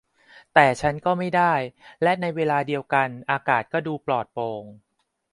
[0.53, 1.53] แต่ฉันก็ไม่ได้
[2.03, 4.63] และในเวลาเดียวกันอากาศก็ดูปลอดโปร่ง